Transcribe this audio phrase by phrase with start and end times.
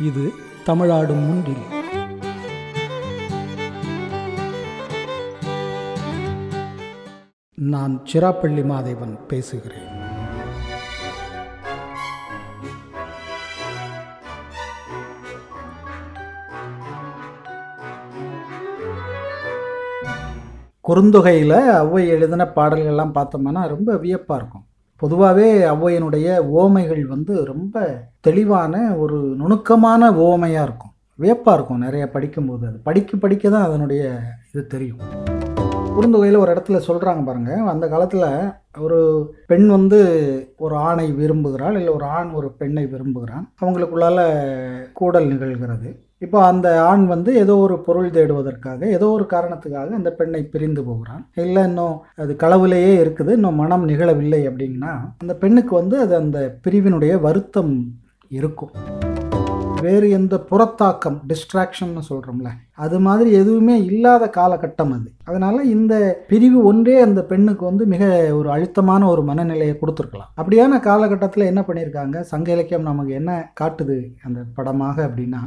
[0.00, 0.32] இது
[0.66, 1.64] தமிழாடும் முன்றில்.
[7.54, 9.90] நான் சிராப்பள்ளி மாதேவன் பேசுகிறேன்.
[20.88, 24.67] குறுந்தொகையில் ஔவை எழுதின பாடல்கள்லாம் பார்த்தோம்னா ரொம்ப வியப்பாக இருக்கும்.
[25.00, 26.28] பொதுவாகவே ஔவையினுடைய
[26.58, 30.94] ஓமைகள் வந்து ரொம்ப தெளிவான ஒரு நுணுக்கமான ஓமையாக இருக்கும்.
[31.14, 31.78] வியப்பாக இருக்கும்.
[31.78, 32.78] நிறைய படிக்கும்போது அது.
[32.78, 34.20] படிக்க படிக்க தான் அதனுடைய
[34.52, 34.98] இது தெரியும்.
[35.96, 38.26] குறுந்தொகையில் ஒரு இடத்துல சொல்கிறாங்க பாருங்கள் அந்த காலத்தில்
[38.84, 38.98] ஒரு
[39.46, 39.98] பெண் வந்து
[40.56, 43.44] ஒரு ஆணை விரும்புகிறாள் இல்லை ஒரு ஆண் ஒரு பெண்ணை விரும்புகிறான்.
[43.62, 44.18] அவங்களுக்குள்ளால
[44.92, 45.90] கூடல் நிகழ்கிறது.
[46.18, 51.22] இப்போ அந்த ஆண் வந்து ஏதோ ஒரு பொருள் தேடுவதற்காக ஏதோ ஒரு காரணத்துக்காக அந்த பெண்ணை பிரிந்து போகிறான்.
[51.34, 57.20] இல்லை இன்னும் அது களவுலேயே இருக்குது இன்னும் மனம் நிகழவில்லை அப்படின்னா அந்த பெண்ணுக்கு வந்து அது அந்த பிரிவினுடைய
[57.20, 57.74] வருத்தம்
[58.30, 58.72] இருக்கும்.
[59.82, 65.08] வேறு எந்த புறத்தாக்கம் டிஸ்ட்ராக்ஷன்னு சொல்கிறோம்ல அது மாதிரி எதுவுமே இல்லாத காலகட்டம் அது.
[65.24, 65.94] அதனால் இந்த
[66.28, 70.32] பிரிவு ஒன்றே அந்த பெண்ணுக்கு வந்து மிக ஒரு அழுத்தமான ஒரு மனநிலையை கொடுத்துருக்கலாம்.
[70.40, 72.20] அப்படியான காலகட்டத்தில் என்ன பண்ணியிருக்காங்க?
[72.20, 75.42] சங்க இலக்கியம் நமக்கு என்ன காட்டுது அந்த படமாக அப்படின்னா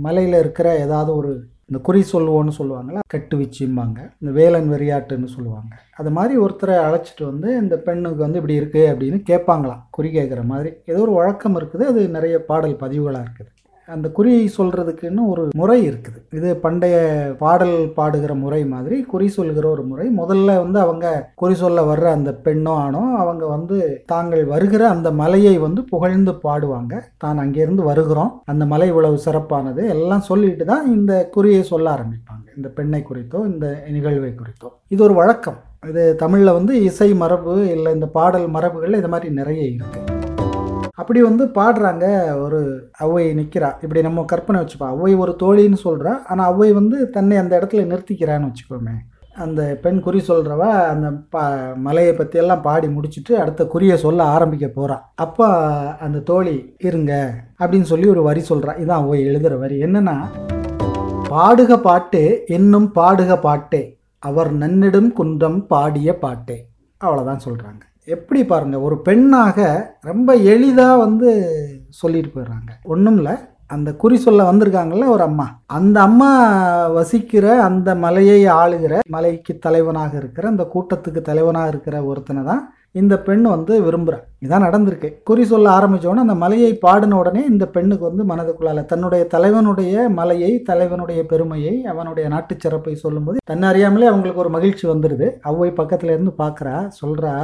[0.00, 1.32] மலையில் இருக்கிற ஏதாவது ஒரு
[1.68, 3.98] இந்த குறி சொல்லுவோன்னு சொல்லுவாங்களா கட்டு வச்சும்பாங்க.
[4.20, 5.72] இந்த வேலன் வெறியாட்டுன்னு சொல்லுவாங்க.
[6.00, 10.72] அது மாதிரி ஒருத்தரை அழைச்சிட்டு வந்து இந்த பெண்ணுக்கு வந்து இப்படி இருக்குது அப்படின்னு கேட்பாங்களாம் குறி கேட்குற மாதிரி.
[10.84, 11.86] ஏதோ ஒரு வழக்கம் இருக்குது.
[11.92, 13.50] அது நிறைய பாடல் பதிவுகளாக இருக்குது.
[13.88, 16.18] அந்த குறி சொல்கிறதுக்குன்னு ஒரு முறை இருக்குது.
[16.38, 16.94] இது பண்டைய
[17.42, 20.06] பாடல் பாடுகிற முறை மாதிரி குறி சொல்கிற ஒரு முறை.
[20.20, 21.06] முதல்ல வந்து அவங்க
[21.40, 23.78] குறி சொல்ல வர்ற அந்த பெண்ணோ ஆணோ அவங்க வந்து
[24.12, 26.94] தாங்கள் வருகிற அந்த மலையை வந்து புகழ்ந்து பாடுவாங்க.
[27.24, 28.32] தான் அங்கேருந்து வருகிறோம்.
[28.52, 29.84] அந்த மலை இவ்வளவு சிறப்பானது.
[29.96, 32.46] எல்லாம் சொல்லிட்டு தான் இந்த குறியை சொல்ல ஆரம்பிப்பாங்க.
[32.56, 34.70] இந்த பெண்ணை குறித்தோ இந்த நிகழ்வை குறித்தோ.
[34.94, 35.60] இது ஒரு வழக்கம்.
[35.90, 40.03] இது தமிழில் வந்து இசை மரபு இல்லை இந்த பாடல் மரபுகள் இது மாதிரி நிறைய இருக்குது
[40.98, 42.04] அப்படி வந்து பாடுறாங்க
[42.36, 42.60] ஒரு
[42.98, 47.58] அவ்வை நிற்கிறா இப்படி நம்ம கற்பனை வச்சுப்பா அவ்வை ஒரு தோழின்னு சொல்கிறா ஆனால் அவ்வை வந்து தன்னை அந்த
[47.58, 48.94] இடத்துல நிறுத்திக்கிறான்னு வச்சுக்கோமே.
[49.36, 51.40] அந்த பெண் குறி சொல்கிறவ அந்த பா
[51.76, 55.46] மலையை பற்றியெல்லாம் பாடி முடிச்சுட்டு அடுத்த குறியை சொல்ல ஆரம்பிக்க போகிறான் அப்போ
[56.00, 57.12] அந்த தோழி இருங்க
[57.60, 59.78] அப்படின்னு சொல்லி ஒரு வரி சொல்கிறான் இதான் அவ்வை எழுதுகிற வரி.
[59.78, 60.16] என்னென்னா
[61.28, 63.82] பாடுக பாட்டு என்னும் பாடுக பாட்டே
[64.22, 66.58] அவர் நன்னிடும் குன்றம் பாடிய பாட்டே.
[67.00, 69.58] அவ்வளோதான் சொல்கிறாங்க எப்படி பாருங்கள் ஒரு பெண்ணாக
[70.02, 71.28] ரொம்ப எளிதாக வந்து
[72.00, 72.70] சொல்லிட்டு போயிடுறாங்க.
[72.94, 73.34] ஒன்றும் இல்லை
[73.74, 75.46] அந்த குறி சொல்ல வந்திருக்காங்கல்ல ஒரு அம்மா.
[75.76, 76.30] அந்த அம்மா
[76.98, 83.44] வசிக்கிற அந்த மலையை ஆளுகிற மலைக்கு தலைவனாக இருக்கிற அந்த கூட்டத்துக்கு தலைவனாக இருக்கிற ஒருத்தனை தான் இந்த பெண்
[83.52, 85.08] வந்து விரும்புகிறான் இதான் நடந்திருக்கு.
[85.28, 91.22] குறி சொல்ல ஆரம்பித்தோடனே அந்த மலையை பாடின உடனே இந்த பெண்ணுக்கு வந்து மனதுக்குள்ளால தன்னுடைய தலைவனுடைய மலையை தலைவனுடைய
[91.32, 96.76] பெருமையை அவனுடைய நாட்டு சிறப்பை சொல்லும்போது தன்னை அறியாமலே அவங்களுக்கு ஒரு மகிழ்ச்சி வந்துடுது அவ்வை பக்கத்தில் இருந்து பார்க்குறா
[97.00, 97.34] சொல்கிறா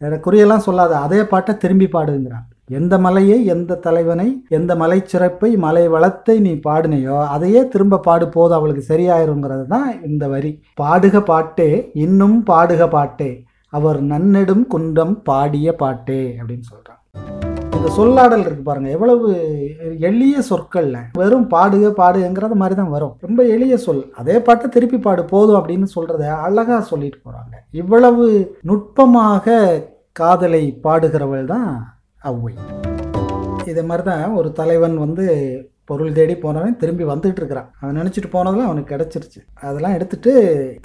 [0.00, 2.46] குறியெல்லாம் சொல்லாத அதே பாட்டை திரும்பி பாடுங்கிறான்.
[2.70, 8.54] எந்த மலையை எந்த தலைவனை எந்த மலை சிறப்பை மலை வளத்தை நீ பாடினையோ அதையே திரும்ப பாடு போது
[8.54, 10.52] அவளுக்கு சரியாயிருங்கிறது தான் இந்த வரி.
[10.74, 13.30] பாடுக பாட்டே இன்னும் பாடுக பாட்டே
[13.72, 17.00] அவர் நன்னெடும் குன்றம் பாடிய பாட்டே அப்படின்னு சொல்கிறான்
[17.80, 18.88] இந்த சொல்லாடல் இருக்கு பாருங்க.
[18.96, 19.28] எவ்வளவு
[20.08, 20.98] எளிய சொற்கள்ல.
[21.18, 23.14] வெறும் பாடுக பாடுங்கிறது மாதிரி தான் வரும்.
[23.26, 24.02] ரொம்ப எளிய சொல்.
[24.20, 27.54] அதே பாட்டை திருப்பி பாடு போதும் அப்படின்னு சொல்றத அழகா சொல்லிட்டு போறாங்க.
[27.80, 28.26] இவ்வளவு
[28.70, 29.56] நுட்பமாக
[30.20, 31.70] காதலை பாடுகிறவள் தான்
[32.30, 32.54] அவ்வை.
[33.72, 35.26] இதே மாதிரி தான் ஒரு தலைவன் வந்து
[35.90, 37.70] பொருள் தேடி போனவன் திரும்பி வந்துட்டு இருக்கிறான்.
[37.80, 39.40] அவன் நினச்சிட்டு போனதெல்லாம் அவனுக்கு கிடச்சிருச்சு.
[39.68, 40.32] அதெல்லாம் எடுத்துட்டு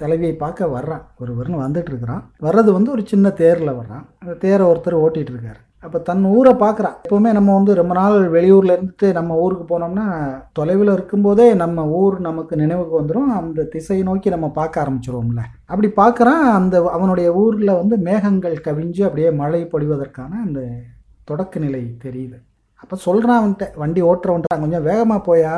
[0.03, 1.03] தலைவியை பார்க்க வர்றான்.
[1.23, 2.23] ஒருவர்னு வந்துட்டு இருக்கிறான்.
[2.47, 4.05] வர்றது வந்து ஒரு சின்ன தேரில் வர்றான்.
[4.23, 5.61] அந்த தேரை ஒருத்தர் ஓட்டிகிட்டு இருக்காரு.
[5.85, 10.05] அப்போ தன் ஊரை பார்க்குறான் எப்போவுமே நம்ம வந்து ரொம்ப நாள் வெளியூரில் இருந்துட்டு நம்ம ஊருக்கு போனோம்னா
[10.51, 15.43] தொலைவில் இருக்கும்போதே நம்ம ஊர் நமக்கு நினைவுக்கு வந்துடும் அந்த திசையை நோக்கி நம்ம பார்க்க ஆரம்பிச்சிருவோம்ல.
[15.65, 20.61] அப்படி பார்க்குறான் அந்த அவனுடைய ஊரில் வந்து மேகங்கள் கவிஞ்சு அப்படியே மழை பொழிவதற்கான அந்த
[21.25, 22.37] தொடக்க நிலை தெரியுது.
[22.83, 25.55] அப்போ சொல்கிறான் அவன்கிட்ட வண்டி ஓட்டுறவன்ட்டான் கொஞ்சம் வேகமாக போயா?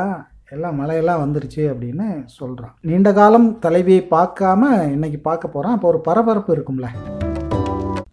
[0.56, 2.06] எல்லாம் மழையெல்லாம் வந்துருச்சு அப்படின்னு
[2.38, 6.88] சொல்கிறான் நீண்ட காலம் தலைவியை பார்க்காம இன்றைக்கி பார்க்க போகிறான் அப்போ ஒரு பரபரப்பு இருக்கும்ல.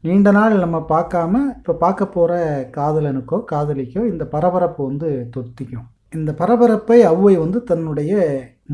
[0.05, 2.33] நீண்ட நாள் நம்ம பார்க்காம இப்போ பார்க்க போகிற
[2.75, 5.87] காதலனுக்கோ காதலிக்கோ இந்த பரபரப்பு வந்து தொத்திக்கும்.
[6.17, 8.11] இந்த பரபரப்பை ஔவை வந்து தன்னுடைய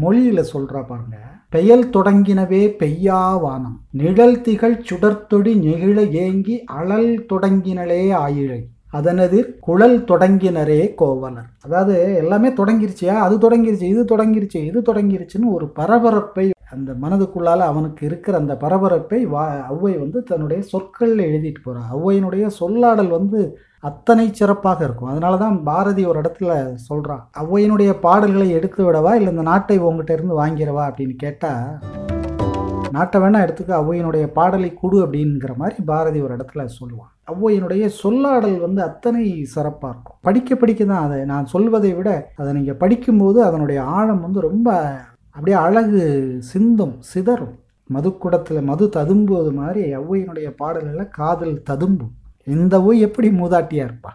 [0.03, 1.17] மொழியில் சொல்கிறா பாருங்க.
[1.49, 8.61] பெயல் தொடங்கினவே பெய்யா வானம் நிழல் திகழ் சுடர்த்தொடி நெகிழ ஏங்கி அழல் தொடங்கினலே ஆயிழை
[8.99, 11.49] அதனது குழல் தொடங்கினரே கோவலர்.
[11.65, 13.15] அதாவது எல்லாமே தொடங்கிருச்சியா?
[13.25, 16.45] அது தொடங்கிருச்சு இது தொடங்கிருச்சு இது தொடங்கிருச்சுன்னு ஒரு பரபரப்பை
[16.75, 23.11] அந்த மனதுக்குள்ளால் அவனுக்கு இருக்கிற அந்த பரபரப்பை வா ஔவை வந்து தன்னுடைய சொற்களில் எழுதிட்டு போகிறான் ஔவையினுடைய சொல்லாடல்
[23.17, 23.39] வந்து
[23.89, 25.11] அத்தனை சிறப்பாக இருக்கும்.
[25.13, 26.51] அதனால தான் பாரதி ஒரு இடத்துல
[26.87, 29.13] சொல்கிறான் ஔவையினுடைய பாடல்களை எடுத்து விடவா?
[29.19, 30.83] இல்லை இந்த நாட்டை உங்ககிட்ட இருந்து வாங்கிடவா?
[30.89, 31.65] அப்படின்னு கேட்டால்
[32.95, 38.81] நாட்டை வேணால் எடுத்துக்க ஔவையினுடைய பாடலை கொடு அப்படிங்கிற மாதிரி பாரதி ஒரு இடத்துல சொல்லுவான் ஔவையினுடைய சொல்லாடல் வந்து
[38.89, 39.23] அத்தனை
[39.55, 40.17] சிறப்பாக இருக்கும்.
[40.27, 42.09] படிக்க படிக்க தான் அதை நான் சொல்வதை விட
[42.39, 44.69] அதை நீங்கள் படிக்கும்போது அதனுடைய ஆழம் வந்து ரொம்ப
[45.33, 46.01] அப்படியே அழகு
[46.39, 47.53] சிந்தும் சிதறும்.
[47.93, 52.11] மதுக்குடத்தில் மது ததும்புவது மாதிரி ஔவையினுடைய பாடல்களில் காதல் ததும்பும்.
[52.45, 54.11] இந்த ஒய் எப்படி மூதாட்டியா இருப்பா?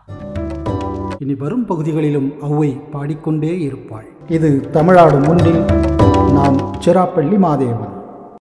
[1.18, 4.06] இனி வரும் பகுதிகளிலும் ஔவை பாடிக்கொண்டே இருப்பாள்.
[4.28, 5.62] இது தமிழ்நாடு முன்னில்
[6.32, 7.95] நாம் சிராப்பள்ளி மாதேவன்.